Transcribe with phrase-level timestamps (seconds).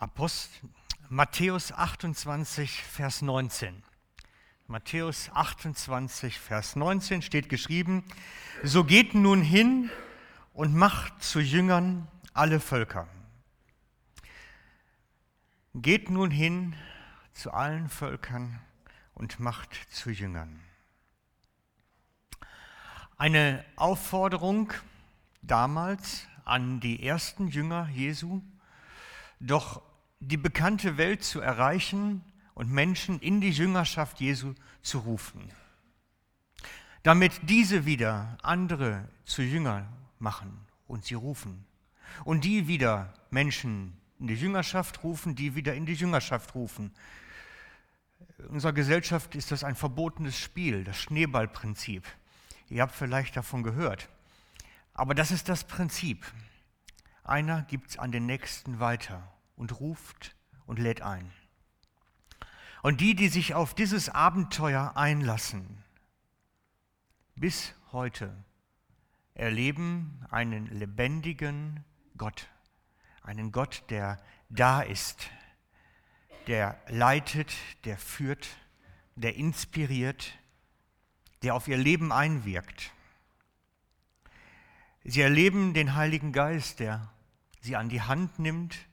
[0.00, 0.62] Apost
[1.10, 3.82] Matthäus 28, Vers 19.
[4.66, 8.02] Matthäus 28, Vers 19 steht geschrieben,
[8.62, 9.90] so geht nun hin
[10.54, 13.08] und macht zu Jüngern alle Völker.
[15.74, 16.74] Geht nun hin
[17.34, 18.58] zu allen Völkern
[19.12, 20.62] und macht zu Jüngern.
[23.18, 24.72] Eine Aufforderung
[25.42, 28.40] damals an die ersten Jünger Jesu,
[29.40, 29.89] doch
[30.20, 32.22] die bekannte Welt zu erreichen
[32.54, 35.50] und Menschen in die Jüngerschaft Jesu zu rufen,
[37.02, 39.86] damit diese wieder andere zu Jünger
[40.18, 41.64] machen und sie rufen
[42.24, 46.92] und die wieder Menschen in die Jüngerschaft rufen, die wieder in die Jüngerschaft rufen.
[48.38, 52.06] In unserer Gesellschaft ist das ein verbotenes Spiel, das Schneeballprinzip.
[52.68, 54.10] Ihr habt vielleicht davon gehört.
[54.92, 56.26] Aber das ist das Prinzip.
[57.24, 59.26] Einer gibt es an den nächsten weiter
[59.60, 61.30] und ruft und lädt ein.
[62.82, 65.84] Und die, die sich auf dieses Abenteuer einlassen,
[67.36, 68.34] bis heute
[69.34, 71.84] erleben einen lebendigen
[72.16, 72.48] Gott,
[73.22, 75.28] einen Gott, der da ist,
[76.46, 77.52] der leitet,
[77.84, 78.48] der führt,
[79.14, 80.38] der inspiriert,
[81.42, 82.92] der auf ihr Leben einwirkt.
[85.04, 87.12] Sie erleben den Heiligen Geist, der
[87.60, 88.89] sie an die Hand nimmt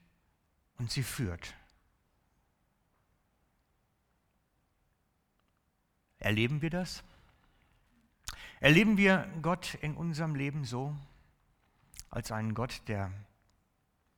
[0.77, 1.53] und sie führt.
[6.19, 7.03] Erleben wir das?
[8.59, 10.95] Erleben wir Gott in unserem Leben so,
[12.09, 13.11] als einen Gott, der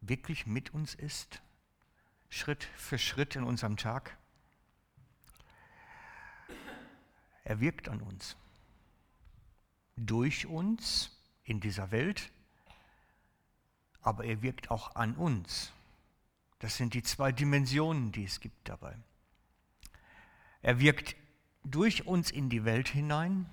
[0.01, 1.41] wirklich mit uns ist,
[2.29, 4.17] Schritt für Schritt in unserem Tag?
[7.43, 8.37] Er wirkt an uns,
[9.97, 11.11] durch uns
[11.43, 12.31] in dieser Welt,
[14.01, 15.73] aber er wirkt auch an uns.
[16.59, 18.95] Das sind die zwei Dimensionen, die es gibt dabei.
[20.61, 21.15] Er wirkt
[21.63, 23.49] durch uns in die Welt hinein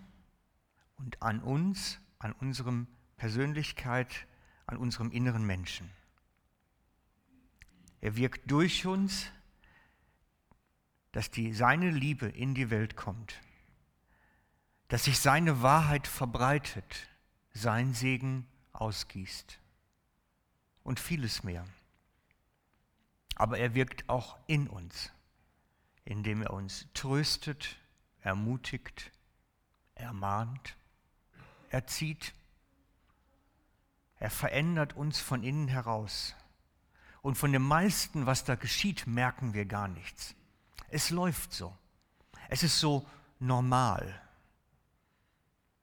[0.97, 4.27] und an uns, an unserem Persönlichkeit,
[4.67, 5.89] an unserem inneren Menschen.
[8.01, 9.31] Er wirkt durch uns,
[11.13, 13.41] dass die, seine Liebe in die Welt kommt,
[14.89, 17.09] dass sich seine Wahrheit verbreitet,
[17.53, 19.59] sein Segen ausgießt
[20.83, 21.67] und vieles mehr.
[23.37, 25.13] Aber er wirkt auch in uns,
[26.05, 27.77] indem er uns tröstet,
[28.23, 29.13] ermutigt,
[29.95, 30.77] ermahnt,
[31.71, 32.35] erzieht.
[34.19, 36.35] Er verändert uns von innen heraus.
[37.23, 40.35] Und von dem meisten, was da geschieht, merken wir gar nichts.
[40.89, 41.77] Es läuft so.
[42.49, 43.07] Es ist so
[43.39, 44.21] normal.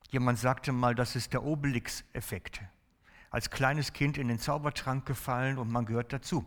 [0.09, 2.61] Jemand sagte mal, das ist der Obelix-Effekt.
[3.29, 6.45] Als kleines Kind in den Zaubertrank gefallen und man gehört dazu.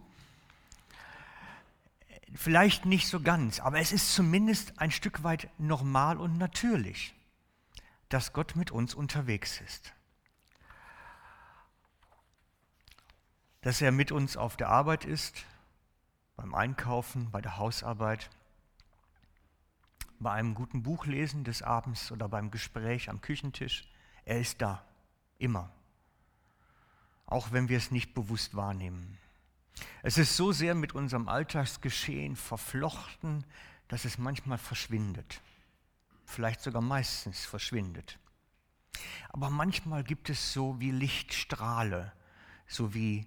[2.35, 7.15] Vielleicht nicht so ganz, aber es ist zumindest ein Stück weit normal und natürlich,
[8.09, 9.93] dass Gott mit uns unterwegs ist.
[13.63, 15.45] Dass er mit uns auf der Arbeit ist,
[16.37, 18.29] beim Einkaufen, bei der Hausarbeit,
[20.19, 23.89] bei einem guten Buchlesen des Abends oder beim Gespräch am Küchentisch.
[24.25, 24.85] Er ist da,
[25.39, 25.71] immer,
[27.27, 29.19] auch wenn wir es nicht bewusst wahrnehmen.
[30.03, 33.45] Es ist so sehr mit unserem Alltagsgeschehen verflochten,
[33.89, 35.41] dass es manchmal verschwindet.
[36.25, 38.19] Vielleicht sogar meistens verschwindet.
[39.31, 42.13] Aber manchmal gibt es so wie Lichtstrahle,
[42.67, 43.27] so wie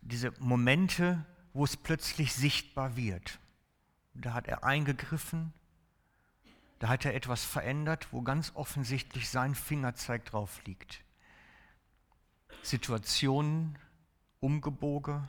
[0.00, 3.38] diese Momente, wo es plötzlich sichtbar wird.
[4.14, 5.52] Da hat er eingegriffen,
[6.78, 11.02] da hat er etwas verändert, wo ganz offensichtlich sein Fingerzeig drauf liegt.
[12.62, 13.78] Situationen
[14.40, 15.28] umgebogen,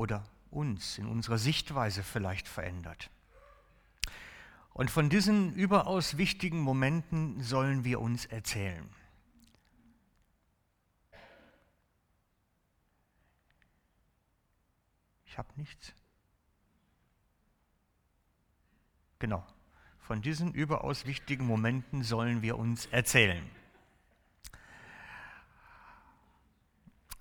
[0.00, 3.10] oder uns in unserer Sichtweise vielleicht verändert.
[4.72, 8.88] Und von diesen überaus wichtigen Momenten sollen wir uns erzählen.
[15.26, 15.92] Ich habe nichts.
[19.18, 19.46] Genau.
[19.98, 23.44] Von diesen überaus wichtigen Momenten sollen wir uns erzählen.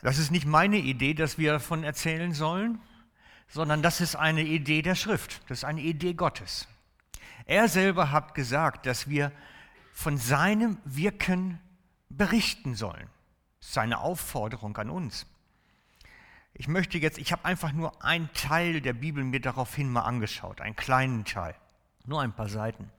[0.01, 2.79] Das ist nicht meine Idee, dass wir davon erzählen sollen,
[3.47, 6.67] sondern das ist eine Idee der Schrift, das ist eine Idee Gottes.
[7.45, 9.31] Er selber hat gesagt, dass wir
[9.91, 11.59] von seinem Wirken
[12.09, 13.09] berichten sollen.
[13.59, 15.25] Seine Aufforderung an uns.
[16.53, 20.61] Ich möchte jetzt, ich habe einfach nur einen Teil der Bibel mir daraufhin mal angeschaut,
[20.61, 21.55] einen kleinen Teil,
[22.05, 22.89] nur ein paar Seiten.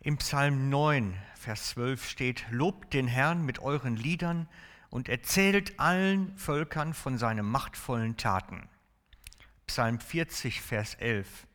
[0.00, 4.48] Im Psalm 9, Vers 12 steht, Lobt den Herrn mit euren Liedern
[4.94, 8.68] und erzählt allen Völkern von seinen machtvollen Taten.
[9.66, 11.48] Psalm 40, Vers 11.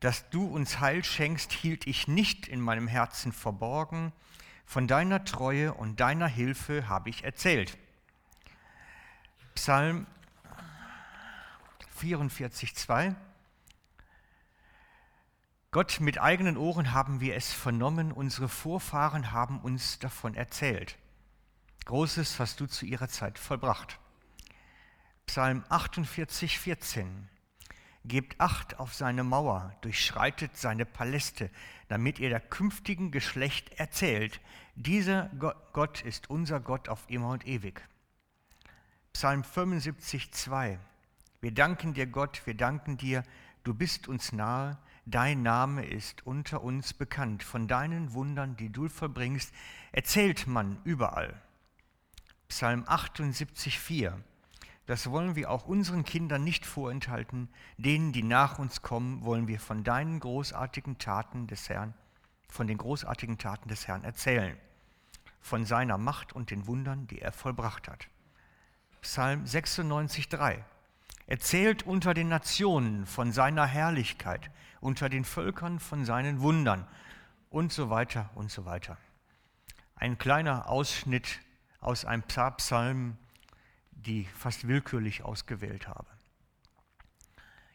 [0.00, 4.10] Dass du uns Heil schenkst, hielt ich nicht in meinem Herzen verborgen.
[4.64, 7.76] Von deiner Treue und deiner Hilfe habe ich erzählt.
[9.54, 10.06] Psalm
[11.90, 13.14] 44, 2.
[15.72, 20.96] Gott, mit eigenen Ohren haben wir es vernommen, unsere Vorfahren haben uns davon erzählt.
[21.84, 23.98] Großes hast du zu ihrer Zeit vollbracht.
[25.26, 27.28] Psalm 48, 14.
[28.06, 31.50] Gebt Acht auf seine Mauer, durchschreitet seine Paläste,
[31.88, 34.40] damit ihr der künftigen Geschlecht erzählt,
[34.74, 35.30] dieser
[35.72, 37.80] Gott ist unser Gott auf immer und ewig.
[39.12, 40.78] Psalm 75, 2.
[41.40, 43.22] Wir danken dir, Gott, wir danken dir,
[43.62, 47.42] du bist uns nahe, Dein Name ist unter uns bekannt.
[47.42, 49.52] Von deinen Wundern, die du vollbringst,
[49.92, 51.43] erzählt man überall.
[52.56, 54.16] Psalm 78, 4.
[54.86, 57.48] Das wollen wir auch unseren Kindern nicht vorenthalten.
[57.78, 61.94] Denen, die nach uns kommen, wollen wir von deinen großartigen Taten des Herrn,
[62.48, 64.56] von den großartigen Taten des Herrn erzählen.
[65.40, 68.06] Von seiner Macht und den Wundern, die er vollbracht hat.
[69.02, 70.64] Psalm 96, 3.
[71.26, 74.48] Erzählt unter den Nationen von seiner Herrlichkeit
[74.80, 76.86] unter den Völkern von seinen Wundern
[77.50, 78.96] und so weiter und so weiter.
[79.96, 81.40] Ein kleiner Ausschnitt
[81.84, 83.16] aus einem Psalm,
[83.92, 86.08] die fast willkürlich ausgewählt habe.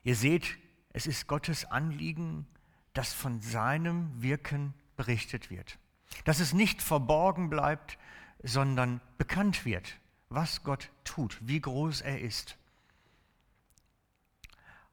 [0.03, 0.57] Ihr seht,
[0.91, 2.47] es ist Gottes Anliegen,
[2.93, 5.77] dass von seinem Wirken berichtet wird.
[6.25, 7.97] Dass es nicht verborgen bleibt,
[8.41, 9.97] sondern bekannt wird,
[10.29, 12.57] was Gott tut, wie groß er ist.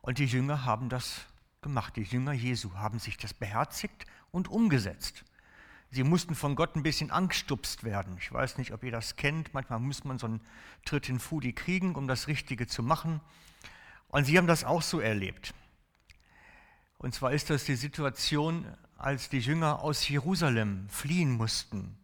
[0.02, 1.22] Und die Jünger haben das
[1.62, 1.96] gemacht.
[1.96, 5.24] Die Jünger Jesu haben sich das beherzigt und umgesetzt.
[5.90, 8.16] Sie mussten von Gott ein bisschen angstupst werden.
[8.18, 9.54] Ich weiß nicht, ob ihr das kennt.
[9.54, 10.40] Manchmal muss man so einen
[10.84, 13.20] Tritt in Fudi kriegen, um das Richtige zu machen.
[14.08, 15.54] Und sie haben das auch so erlebt.
[16.98, 18.66] Und zwar ist das die Situation,
[18.96, 21.96] als die Jünger aus Jerusalem fliehen mussten.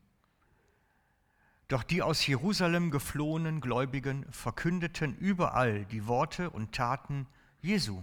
[1.69, 7.27] Doch die aus Jerusalem geflohenen Gläubigen verkündeten überall die Worte und Taten
[7.63, 8.03] Jesu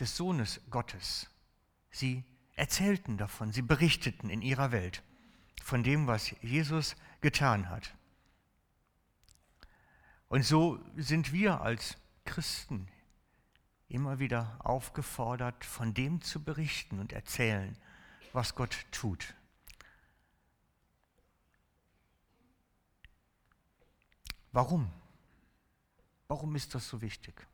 [0.00, 1.30] des Sohnes Gottes.
[1.90, 2.24] Sie
[2.56, 5.02] erzählten davon, sie berichteten in ihrer Welt
[5.62, 7.94] von dem, was Jesus getan hat.
[10.28, 12.88] Und so sind wir als Christen
[13.88, 17.76] immer wieder aufgefordert, von dem zu berichten und erzählen,
[18.32, 19.34] was Gott tut.
[24.50, 24.90] Warum?
[26.28, 27.46] Warum ist das so wichtig?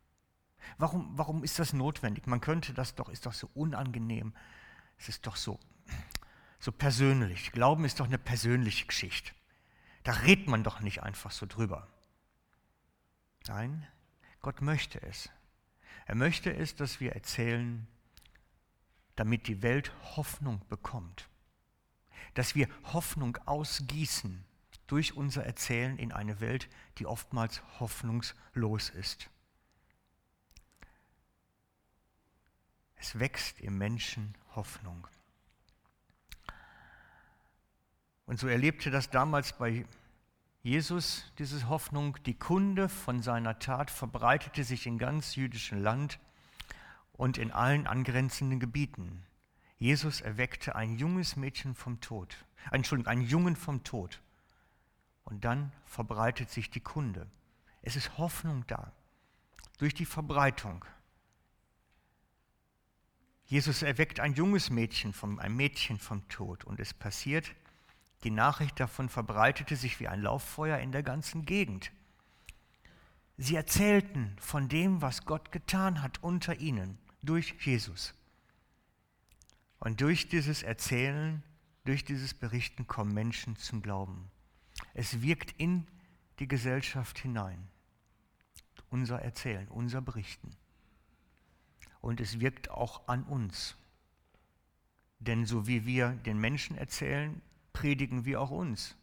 [0.79, 2.27] Warum, warum ist das notwendig?
[2.27, 4.33] Man könnte das doch, ist doch so unangenehm.
[5.03, 5.59] Es ist doch so,
[6.61, 7.51] so persönlich.
[7.51, 9.33] Glauben ist doch eine persönliche Geschichte.
[10.05, 11.89] Da redet man doch nicht einfach so drüber.
[13.49, 13.85] Nein,
[14.43, 15.29] Gott möchte es.
[16.07, 17.89] Er möchte es, dass wir erzählen,
[19.17, 21.29] damit die Welt Hoffnung bekommt.
[22.35, 24.45] Dass wir Hoffnung ausgießen
[24.87, 26.69] durch unser Erzählen in eine Welt,
[26.99, 29.31] die oftmals hoffnungslos ist.
[33.03, 35.09] Es wächst im Menschen Hoffnung.
[38.27, 39.85] Und so erlebte das damals bei
[40.63, 42.17] Jesus, diese Hoffnung.
[42.27, 46.21] Die Kunde von seiner Tat verbreitete sich in ganz jüdischen Land
[47.13, 49.27] und in allen angrenzenden Gebieten.
[49.79, 52.37] Jesus erweckte ein junges Mädchen vom Tod,
[52.71, 54.23] Entschuldigung, einen Jungen vom Tod.
[55.25, 57.29] Und dann verbreitet sich die Kunde.
[57.83, 58.93] Es ist Hoffnung da.
[59.79, 60.85] Durch die Verbreitung
[63.53, 67.55] Jesus erweckt ein junges Mädchen, vom, ein Mädchen vom Tod und es passiert,
[68.25, 71.93] die Nachricht davon verbreitete sich wie ein Lauffeuer in der ganzen Gegend.
[73.37, 78.15] Sie erzählten von dem, was Gott getan hat unter ihnen durch Jesus.
[79.81, 81.43] Und durch dieses Erzählen,
[81.85, 84.31] durch dieses Berichten kommen Menschen zum Glauben.
[84.95, 85.87] Es wirkt in
[86.39, 87.69] die Gesellschaft hinein.
[88.89, 90.57] Unser Erzählen, unser Berichten
[92.03, 93.77] und es wirkt auch an uns.
[95.21, 97.41] Denn so wie wir den Menschen erzählen,
[97.73, 98.97] predigen wir auch uns.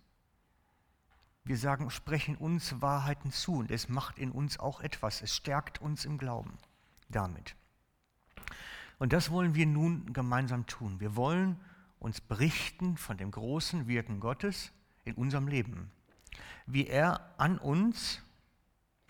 [1.45, 5.21] Wir sagen, sprechen uns Wahrheiten zu und es macht in uns auch etwas.
[5.21, 6.57] Es stärkt uns im Glauben
[7.07, 7.55] damit.
[8.99, 10.99] Und das wollen wir nun gemeinsam tun.
[10.99, 11.57] Wir wollen
[11.99, 14.71] uns berichten von dem großen Wirken Gottes
[15.05, 15.89] in unserem Leben.
[16.65, 18.21] Wie er an uns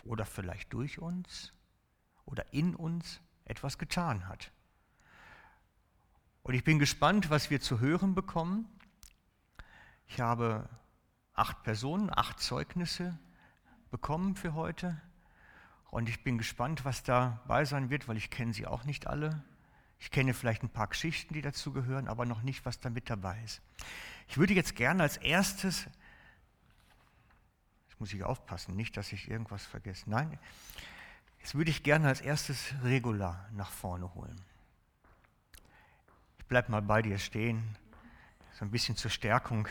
[0.03, 1.51] oder vielleicht durch uns
[2.25, 3.19] oder in uns
[3.49, 4.51] etwas getan hat.
[6.43, 8.67] Und ich bin gespannt, was wir zu hören bekommen.
[10.07, 10.69] Ich habe
[11.33, 13.17] acht Personen, acht Zeugnisse
[13.91, 14.99] bekommen für heute.
[15.91, 19.43] Und ich bin gespannt, was dabei sein wird, weil ich kenne sie auch nicht alle.
[19.99, 23.09] Ich kenne vielleicht ein paar Geschichten, die dazu gehören, aber noch nicht, was da mit
[23.09, 23.61] dabei ist.
[24.27, 25.87] Ich würde jetzt gerne als erstes,
[27.87, 30.09] jetzt muss ich aufpassen, nicht, dass ich irgendwas vergesse.
[30.09, 30.37] Nein,
[31.49, 34.39] jetzt würde ich gerne als erstes Regula nach vorne holen.
[36.37, 37.75] Ich bleibe mal bei dir stehen,
[38.53, 39.67] so ein bisschen zur Stärkung